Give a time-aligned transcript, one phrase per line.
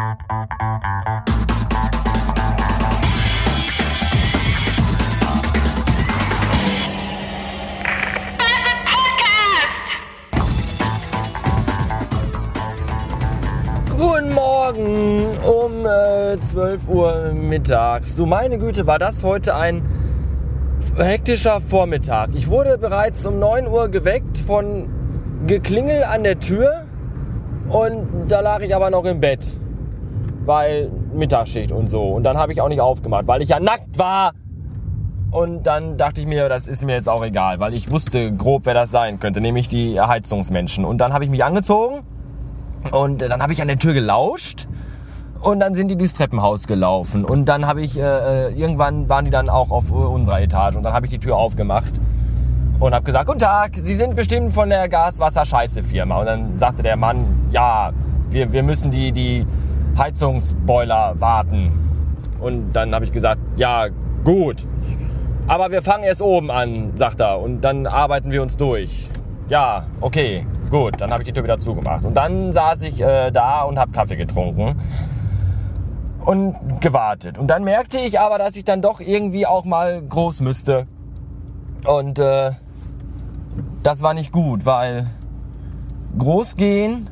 [0.00, 0.16] Guten
[14.34, 18.16] Morgen um äh, 12 Uhr mittags.
[18.16, 19.82] Du meine Güte, war das heute ein
[20.96, 22.30] hektischer Vormittag.
[22.32, 24.88] Ich wurde bereits um 9 Uhr geweckt von
[25.46, 26.86] Geklingel an der Tür
[27.68, 29.59] und da lag ich aber noch im Bett,
[30.44, 32.02] weil Mittagsschicht und so.
[32.08, 34.32] Und dann habe ich auch nicht aufgemacht, weil ich ja nackt war.
[35.30, 38.62] Und dann dachte ich mir, das ist mir jetzt auch egal, weil ich wusste grob,
[38.66, 40.84] wer das sein könnte, nämlich die Heizungsmenschen.
[40.84, 42.00] Und dann habe ich mich angezogen
[42.90, 44.66] und dann habe ich an der Tür gelauscht
[45.40, 47.24] und dann sind die durchs Treppenhaus gelaufen.
[47.24, 50.94] Und dann habe ich, äh, irgendwann waren die dann auch auf unserer Etage und dann
[50.94, 51.92] habe ich die Tür aufgemacht
[52.80, 56.18] und habe gesagt, guten Tag, Sie sind bestimmt von der Gas-Wasser-Scheiße-Firma.
[56.18, 57.90] Und dann sagte der Mann, ja,
[58.30, 59.46] wir, wir müssen die, die
[60.00, 61.70] Heizungsboiler warten.
[62.40, 63.88] Und dann habe ich gesagt, ja,
[64.24, 64.66] gut.
[65.46, 69.08] Aber wir fangen erst oben an, sagt er, und dann arbeiten wir uns durch.
[69.48, 71.00] Ja, okay, gut.
[71.00, 72.04] Dann habe ich die Tür wieder zugemacht.
[72.04, 74.74] Und dann saß ich äh, da und habe Kaffee getrunken
[76.24, 77.36] und gewartet.
[77.36, 80.86] Und dann merkte ich aber, dass ich dann doch irgendwie auch mal groß müsste.
[81.86, 82.52] Und äh,
[83.82, 85.06] das war nicht gut, weil
[86.18, 87.08] groß gehen,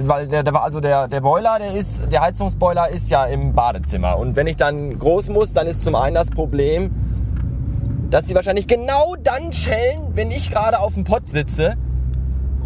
[0.00, 4.18] weil der, der also der, der Boiler, der ist, der Heizungsboiler ist ja im Badezimmer.
[4.18, 6.90] Und wenn ich dann groß muss, dann ist zum einen das Problem,
[8.10, 11.76] dass die wahrscheinlich genau dann schellen, wenn ich gerade auf dem Pott sitze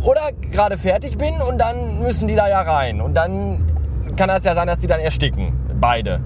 [0.02, 3.00] oder gerade fertig bin und dann müssen die da ja rein.
[3.00, 3.64] Und dann
[4.16, 5.52] kann das ja sein, dass die dann ersticken.
[5.80, 6.20] Beide.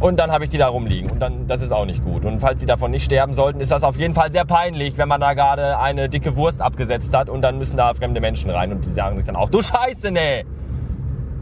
[0.00, 1.10] Und dann habe ich die da rumliegen.
[1.10, 2.24] Und dann, das ist auch nicht gut.
[2.24, 5.08] Und falls sie davon nicht sterben sollten, ist das auf jeden Fall sehr peinlich, wenn
[5.08, 8.72] man da gerade eine dicke Wurst abgesetzt hat und dann müssen da fremde Menschen rein
[8.72, 10.46] und die sagen sich dann auch, du Scheiße, nee.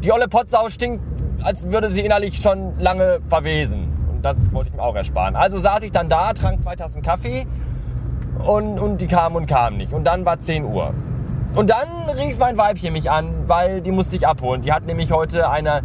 [0.02, 1.02] Die olle Potsau stinkt,
[1.42, 3.92] als würde sie innerlich schon lange verwesen.
[4.10, 5.36] Und das wollte ich mir auch ersparen.
[5.36, 7.46] Also saß ich dann da, trank zwei Tassen Kaffee
[8.44, 9.92] und, und die kamen und kamen nicht.
[9.92, 10.92] Und dann war 10 Uhr.
[11.54, 14.62] Und dann rief mein Weibchen mich an, weil die musste ich abholen.
[14.62, 15.82] Die hat nämlich heute eine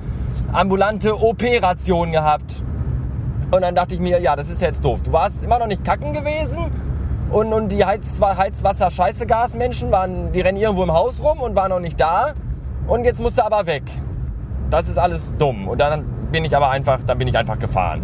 [0.54, 2.62] ambulante OP-Ration gehabt.
[3.52, 5.02] Und dann dachte ich mir, ja, das ist jetzt doof.
[5.04, 6.72] Du warst immer noch nicht kacken gewesen
[7.32, 11.56] und, und die Heiz, Heizwasser scheiße Gasmenschen waren, die rennen irgendwo im Haus rum und
[11.56, 12.34] waren noch nicht da.
[12.88, 13.84] Und jetzt musst du aber weg.
[14.70, 15.68] Das ist alles dumm.
[15.68, 18.02] Und dann bin ich aber einfach, dann bin ich einfach gefahren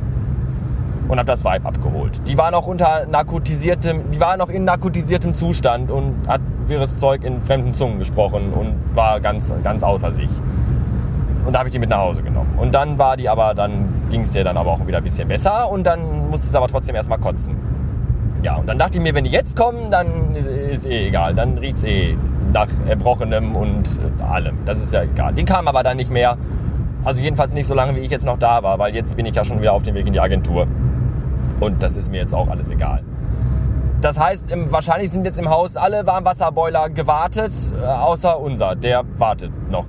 [1.08, 2.20] und habe das Weib abgeholt.
[2.28, 7.24] Die war noch unter narkotisiertem, die war noch in narkotisiertem Zustand und hat wirres Zeug
[7.24, 10.30] in fremden Zungen gesprochen und war ganz, ganz außer sich.
[11.50, 12.54] Und da habe ich die mit nach Hause genommen.
[12.60, 15.28] Und dann war die aber, dann ging es ihr dann aber auch wieder ein bisschen
[15.28, 17.56] besser und dann musste es aber trotzdem erstmal kotzen.
[18.44, 21.34] Ja, und dann dachte ich mir, wenn die jetzt kommen, dann ist eh egal.
[21.34, 22.16] Dann riecht es eh
[22.54, 24.00] nach Erbrochenem und
[24.32, 24.60] allem.
[24.68, 25.34] Das ist ja egal.
[25.34, 26.38] Die kam aber dann nicht mehr.
[27.04, 29.34] Also jedenfalls nicht so lange, wie ich jetzt noch da war, weil jetzt bin ich
[29.34, 30.68] ja schon wieder auf dem Weg in die Agentur.
[31.60, 33.02] Und das ist mir jetzt auch alles egal.
[34.02, 38.76] Das heißt, wahrscheinlich sind jetzt im Haus alle Warmwasserboiler gewartet, äh, außer unser.
[38.76, 39.78] Der wartet noch.